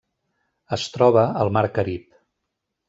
[0.77, 2.21] Es troba al Mar Carib: